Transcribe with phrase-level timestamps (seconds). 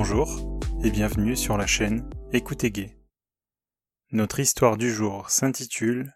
[0.00, 2.96] Bonjour et bienvenue sur la chaîne Écoutez Gay.
[4.12, 6.14] Notre histoire du jour s'intitule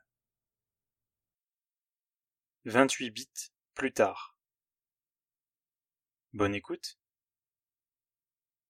[2.65, 4.39] 28 bits plus tard.
[6.33, 7.01] Bonne écoute.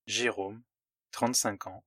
[0.07, 0.65] Jérôme,
[1.11, 1.85] 35 ans,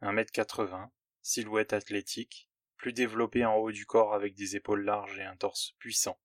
[0.00, 0.88] 1m80,
[1.20, 5.72] silhouette athlétique, plus développé en haut du corps avec des épaules larges et un torse
[5.78, 6.18] puissant,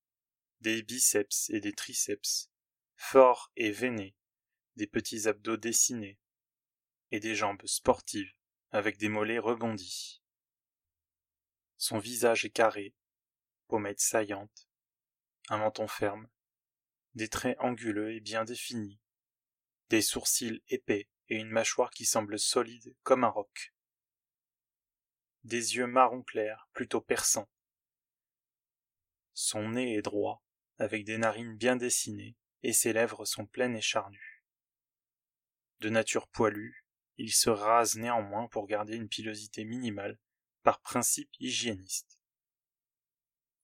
[0.61, 2.49] des biceps et des triceps,
[2.95, 4.15] fort et veiné,
[4.77, 6.17] des petits abdos dessinés,
[7.11, 8.31] et des jambes sportives
[8.71, 10.21] avec des mollets rebondis.
[11.77, 12.93] Son visage est carré,
[13.67, 14.69] pommettes saillantes,
[15.49, 16.29] un menton ferme,
[17.15, 18.99] des traits anguleux et bien définis,
[19.89, 23.73] des sourcils épais et une mâchoire qui semble solide comme un roc.
[25.43, 27.49] Des yeux marron clair, plutôt perçants.
[29.33, 30.43] Son nez est droit,
[30.77, 34.43] avec des narines bien dessinées, et ses lèvres sont pleines et charnues.
[35.79, 36.83] De nature poilue,
[37.19, 40.17] il se rase néanmoins pour garder une pilosité minimale,
[40.63, 42.19] par principe hygiéniste.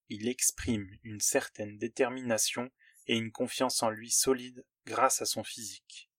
[0.10, 2.70] Il exprime une certaine détermination
[3.08, 6.10] et une confiance en lui solide grâce à son physique.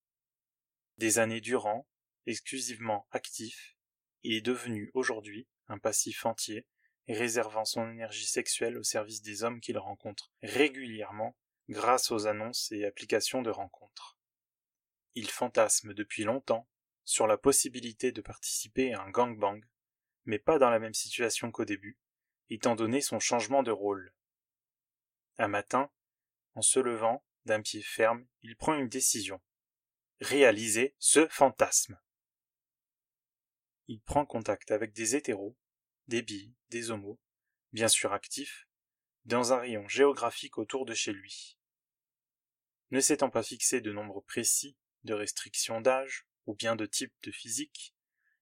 [0.99, 1.87] Des années durant,
[2.27, 3.77] exclusivement actif,
[4.23, 6.67] il est devenu aujourd'hui un passif entier,
[7.09, 11.37] réservant son énergie sexuelle au service des hommes qu'il rencontre régulièrement
[11.69, 14.17] grâce aux annonces et applications de rencontres
[15.17, 16.69] il fantasme depuis longtemps
[17.07, 19.65] sur la possibilité de participer à un gangbang,
[20.25, 21.99] mais pas dans la même situation qu'au début,
[22.51, 24.13] étant donné son changement de rôle.
[25.39, 25.91] Un matin,
[26.57, 29.41] en se levant d'un pied ferme, il prend une décision.
[30.21, 31.97] Réaliser ce fantasme.
[33.87, 35.57] Il prend contact avec des hétéros,
[36.09, 37.21] des billes, des homos,
[37.73, 38.67] bien sûr actifs,
[39.27, 41.57] dans un rayon géographique autour de chez lui.
[42.91, 47.31] Ne s'étant pas fixé de nombre précis, de restriction d'âge ou bien de type de
[47.31, 47.95] physique,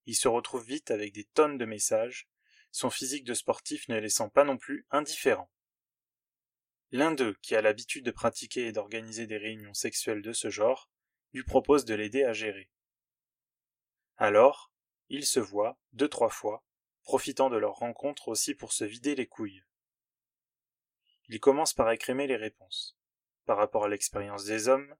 [0.06, 2.28] il se retrouve vite avec des tonnes de messages,
[2.70, 5.50] son physique de sportif ne laissant pas non plus indifférent.
[6.90, 10.90] L'un d'eux, qui a l'habitude de pratiquer et d'organiser des réunions sexuelles de ce genre,
[11.32, 12.70] lui propose de l'aider à gérer.
[14.16, 14.72] Alors,
[15.08, 16.64] ils se voient, deux trois fois,
[17.02, 19.64] profitant de leur rencontre aussi pour se vider les couilles.
[21.28, 22.96] Il commence par écrémer les réponses.
[23.44, 24.94] Par rapport à l'expérience des hommes,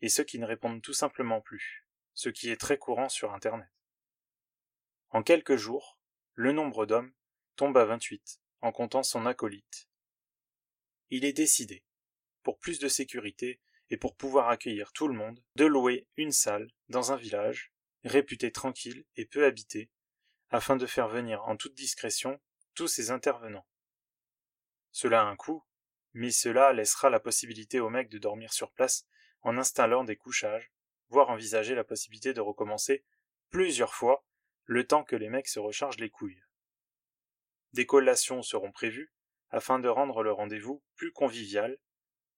[0.00, 1.85] et ceux qui ne répondent tout simplement plus,
[2.16, 3.68] ce qui est très courant sur Internet.
[5.10, 5.98] En quelques jours,
[6.32, 7.12] le nombre d'hommes
[7.56, 9.88] tombe à 28, en comptant son acolyte.
[11.10, 11.84] Il est décidé,
[12.42, 13.60] pour plus de sécurité
[13.90, 18.50] et pour pouvoir accueillir tout le monde, de louer une salle dans un village, réputé
[18.50, 19.90] tranquille et peu habité,
[20.48, 22.40] afin de faire venir en toute discrétion
[22.74, 23.66] tous ces intervenants.
[24.90, 25.62] Cela a un coût,
[26.14, 29.06] mais cela laissera la possibilité aux mecs de dormir sur place
[29.42, 30.72] en installant des couchages,
[31.08, 33.04] voire envisager la possibilité de recommencer
[33.50, 34.24] plusieurs fois
[34.64, 36.42] le temps que les mecs se rechargent les couilles.
[37.72, 39.12] Des collations seront prévues
[39.50, 41.78] afin de rendre le rendez-vous plus convivial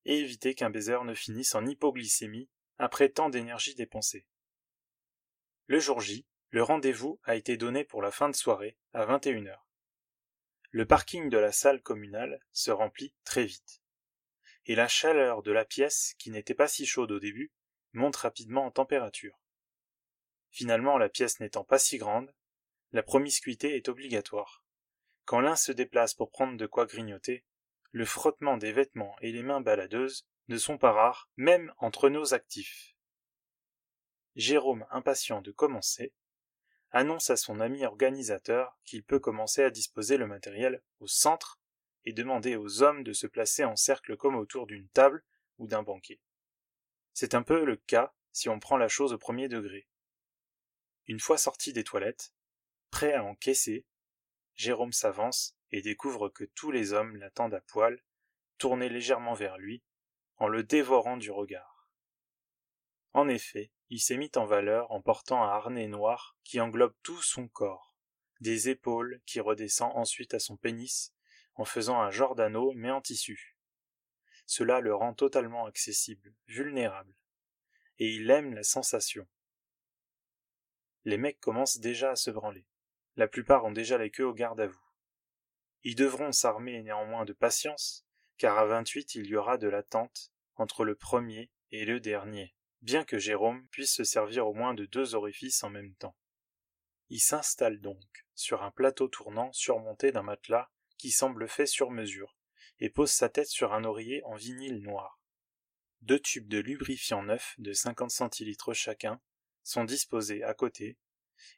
[0.05, 4.27] et éviter qu'un baiser ne finisse en hypoglycémie après tant d'énergie dépensée.
[5.67, 9.57] Le jour J, le rendez-vous a été donné pour la fin de soirée à 21h.
[10.71, 13.83] Le parking de la salle communale se remplit très vite
[14.69, 17.51] et la chaleur de la pièce, qui n'était pas si chaude au début,
[17.93, 19.39] monte rapidement en température.
[20.51, 22.35] Finalement, la pièce n'étant pas si grande,
[22.93, 24.65] la promiscuité est obligatoire.
[25.25, 27.45] Quand l'un se déplace pour prendre de quoi grignoter,
[27.93, 32.33] le frottement des vêtements et les mains baladeuses ne sont pas rares, même entre nos
[32.33, 32.95] actifs.
[34.37, 36.15] Jérôme, impatient de commencer,
[36.91, 41.61] annonce à son ami organisateur qu'il peut commencer à disposer le matériel au centre
[42.05, 45.25] et demander aux hommes de se placer en cercle comme autour d'une table
[45.59, 46.21] ou d'un banquet.
[47.21, 49.89] C'est un peu le cas si on prend la chose au premier degré.
[51.09, 52.33] Une fois sorti des toilettes,
[52.93, 53.85] prêt à encaisser,
[54.55, 58.01] Jérôme s'avance et découvre que tous les hommes l'attendent à poil,
[58.57, 59.83] tournés légèrement vers lui,
[60.37, 61.89] en le dévorant du regard.
[63.15, 67.21] En effet, il s'est mis en valeur en portant un harnais noir qui englobe tout
[67.21, 67.97] son corps,
[68.39, 71.13] des épaules qui redescend ensuite à son pénis
[71.57, 72.37] en faisant un genre
[72.77, 73.58] mais en tissu.
[74.51, 77.15] Cela le rend totalement accessible, vulnérable.
[77.99, 79.29] Et il aime la sensation.
[81.05, 82.67] Les mecs commencent déjà à se branler.
[83.17, 84.87] La plupart ont déjà les queues au garde à vous.
[85.85, 88.07] Ils devront s'armer néanmoins de patience,
[88.39, 93.05] car à vingt-huit il y aura de l'attente entre le premier et le dernier, bien
[93.05, 96.17] que Jérôme puisse se servir au moins de deux orifices en même temps.
[97.11, 102.38] Il s'installe donc sur un plateau tournant surmonté d'un matelas qui semble fait sur mesure,
[102.81, 105.21] et pose sa tête sur un oreiller en vinyle noir.
[106.03, 109.21] Deux tubes de lubrifiant neuf de 50 centilitres chacun
[109.65, 110.97] sont disposés à côté,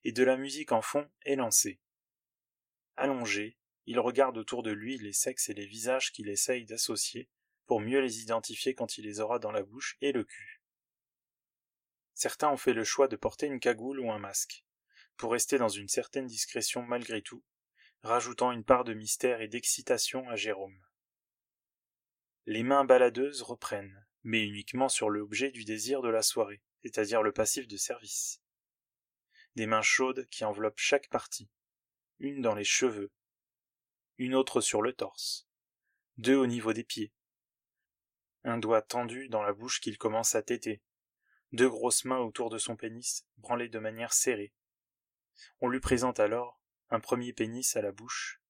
[0.04, 1.80] et de la musique en fond est lancée.
[2.96, 7.28] Allongé, il regarde autour de lui les sexes et les visages qu'il essaye d'associer
[7.66, 10.60] pour mieux les identifier quand il les aura dans la bouche et le cul.
[12.14, 14.64] Certains ont fait le choix de porter une cagoule ou un masque,
[15.16, 17.42] pour rester dans une certaine discrétion malgré tout,
[18.02, 20.80] rajoutant une part de mystère et d'excitation à Jérôme.
[22.46, 27.32] Les mains baladeuses reprennent, mais uniquement sur l'objet du désir de la soirée, c'est-à-dire le
[27.32, 28.42] passif de service.
[29.56, 31.50] Des mains chaudes qui enveloppent chaque partie,
[32.18, 33.12] une dans les cheveux,
[34.18, 35.48] une autre sur le torse,
[36.16, 37.12] deux au niveau des pieds,
[38.44, 40.82] un doigt tendu dans la bouche qu'il commence à téter,
[41.52, 44.54] deux grosses mains autour de son pénis, branlées de manière serrée.
[45.60, 48.40] On lui présente alors un premier pénis à la bouche,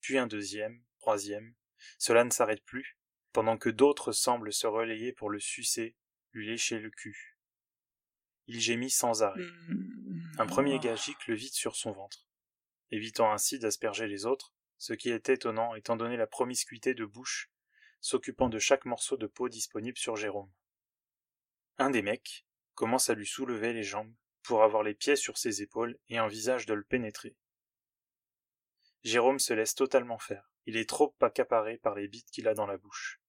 [0.00, 1.54] puis un deuxième, troisième.
[1.98, 2.95] Cela ne s'arrête plus,
[3.36, 5.94] pendant que d'autres semblent se relayer pour le sucer,
[6.32, 7.36] lui lécher le cul.
[8.46, 9.44] Il gémit sans arrêt.
[10.38, 10.94] Un premier gars
[11.28, 12.26] le vide sur son ventre,
[12.90, 17.50] évitant ainsi d'asperger les autres, ce qui est étonnant étant donné la promiscuité de bouche
[18.00, 20.50] s'occupant de chaque morceau de peau disponible sur Jérôme.
[21.76, 25.60] Un des mecs commence à lui soulever les jambes pour avoir les pieds sur ses
[25.60, 27.36] épaules et un visage de le pénétrer.
[29.04, 30.50] Jérôme se laisse totalement faire.
[30.64, 33.20] Il est trop accaparé par les bites qu'il a dans la bouche.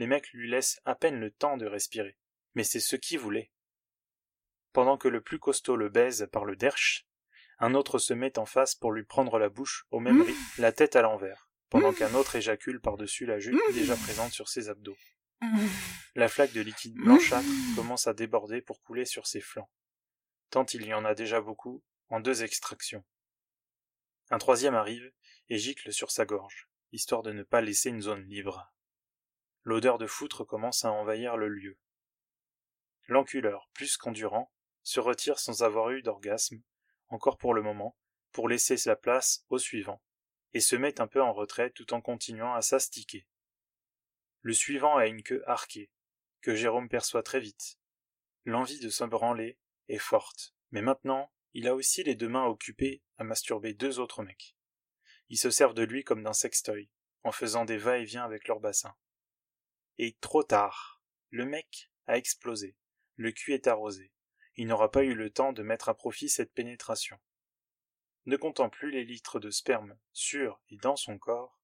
[0.00, 2.16] Les mecs lui laissent à peine le temps de respirer,
[2.54, 3.52] mais c'est ce qu'il voulait.
[4.72, 7.06] Pendant que le plus costaud le baise par le derche,
[7.58, 10.72] un autre se met en face pour lui prendre la bouche au même rythme, la
[10.72, 14.96] tête à l'envers, pendant qu'un autre éjacule par-dessus la jupe déjà présente sur ses abdos.
[16.14, 17.46] La flaque de liquide blanchâtre
[17.76, 19.68] commence à déborder pour couler sur ses flancs,
[20.48, 23.04] tant il y en a déjà beaucoup, en deux extractions.
[24.30, 25.12] Un troisième arrive
[25.50, 28.72] et gicle sur sa gorge, histoire de ne pas laisser une zone libre.
[29.62, 31.78] L'odeur de foutre commence à envahir le lieu.
[33.08, 34.52] L'enculeur, plus qu'endurant,
[34.82, 36.62] se retire sans avoir eu d'orgasme,
[37.08, 37.96] encore pour le moment,
[38.32, 40.02] pour laisser sa place au suivant,
[40.52, 43.26] et se met un peu en retrait tout en continuant à s'astiquer.
[44.42, 45.90] Le suivant a une queue arquée,
[46.40, 47.78] que Jérôme perçoit très vite.
[48.44, 49.58] L'envie de se branler
[49.88, 54.22] est forte, mais maintenant, il a aussi les deux mains occupées à masturber deux autres
[54.22, 54.56] mecs.
[55.28, 56.88] Ils se servent de lui comme d'un sextoy,
[57.22, 58.94] en faisant des va-et-vient avec leur bassin.
[60.02, 61.02] Et trop tard.
[61.28, 62.74] Le mec a explosé.
[63.16, 64.14] Le cul est arrosé.
[64.56, 67.20] Il n'aura pas eu le temps de mettre à profit cette pénétration.
[68.24, 71.60] Ne comptant plus les litres de sperme sur et dans son corps,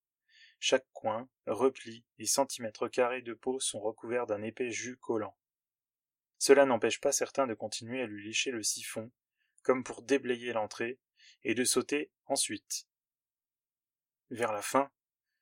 [0.60, 5.38] chaque coin, repli et centimètres carrés de peau sont recouverts d'un épais jus collant.
[6.36, 9.10] Cela n'empêche pas certains de continuer à lui lécher le siphon,
[9.62, 11.00] comme pour déblayer l'entrée,
[11.42, 12.86] et de sauter ensuite.
[14.28, 14.90] Vers la fin,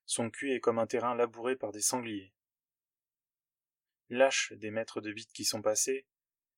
[0.07, 2.34] son cul est comme un terrain labouré par des sangliers.
[4.11, 6.07] Lâche des mètres de bite qui sont passés,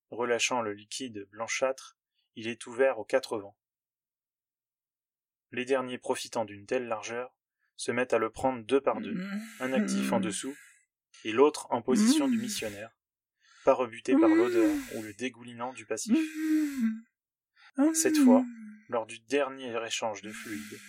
[0.09, 1.97] relâchant le liquide blanchâtre,
[2.35, 3.57] il est ouvert aux quatre vents.
[5.51, 7.33] Les derniers profitant d'une telle largeur,
[7.77, 9.15] se mettent à le prendre deux par deux,
[9.59, 10.55] un actif en dessous
[11.23, 12.91] et l'autre en position du missionnaire,
[13.63, 16.17] pas rebuté par l'odeur ou le dégoulinant du passif.
[17.93, 18.43] Cette fois,
[18.89, 20.79] lors du dernier échange de fluide,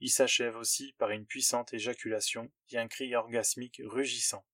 [0.00, 4.44] il s'achève aussi par une puissante éjaculation et un cri orgasmique rugissant.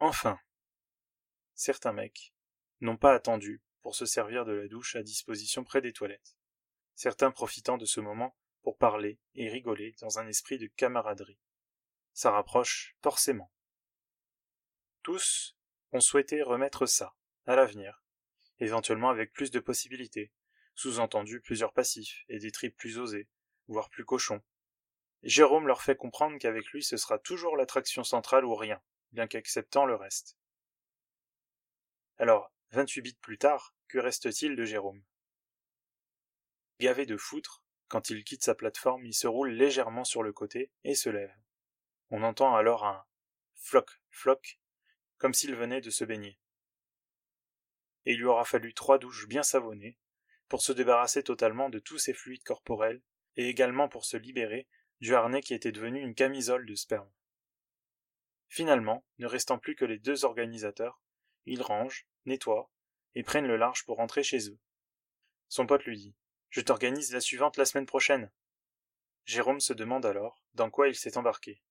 [0.00, 0.38] Enfin,
[1.54, 2.32] certains mecs
[2.80, 6.36] n'ont pas attendu pour se servir de la douche à disposition près des toilettes,
[6.94, 11.38] certains profitant de ce moment pour parler et rigoler dans un esprit de camaraderie.
[12.18, 13.48] Ça rapproche forcément.
[15.04, 15.56] Tous
[15.92, 17.14] ont souhaité remettre ça,
[17.46, 18.02] à l'avenir,
[18.58, 20.32] éventuellement avec plus de possibilités,
[20.74, 23.28] sous-entendu plusieurs passifs et des tripes plus osées,
[23.68, 24.42] voire plus cochon.
[25.22, 28.82] Jérôme leur fait comprendre qu'avec lui ce sera toujours l'attraction centrale ou rien,
[29.12, 30.36] bien qu'acceptant le reste.
[32.16, 35.04] Alors, 28 bits plus tard, que reste-t-il de Jérôme?
[36.80, 40.72] Gavé de foutre, quand il quitte sa plateforme, il se roule légèrement sur le côté
[40.82, 41.32] et se lève.
[42.10, 43.04] On entend alors un
[43.54, 44.60] floc, floc,
[45.18, 46.38] comme s'il venait de se baigner.
[48.06, 49.98] Et il lui aura fallu trois douches bien savonnées
[50.48, 53.02] pour se débarrasser totalement de tous ses fluides corporels
[53.36, 54.66] et également pour se libérer
[55.00, 57.10] du harnais qui était devenu une camisole de sperme.
[58.48, 61.02] Finalement, ne restant plus que les deux organisateurs,
[61.44, 62.70] ils rangent, nettoient,
[63.14, 64.58] et prennent le large pour rentrer chez eux.
[65.48, 66.16] Son pote lui dit
[66.48, 68.30] Je t'organise la suivante la semaine prochaine.
[69.24, 71.62] Jérôme se demande alors dans quoi il s'est embarqué.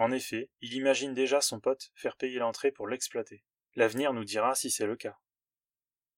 [0.00, 3.44] En effet, il imagine déjà son pote faire payer l'entrée pour l'exploiter.
[3.74, 5.18] L'avenir nous dira si c'est le cas.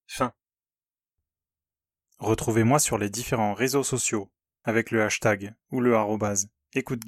[0.07, 0.31] Fin.
[2.17, 4.31] Retrouvez-moi sur les différents réseaux sociaux
[4.63, 7.01] avec le hashtag ou le arrobase écoute